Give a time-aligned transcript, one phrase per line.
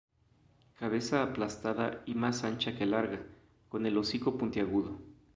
[0.79, 3.21] Cabeza aplastada y más ancha que larga,
[3.69, 4.99] con el hocico puntiagudo.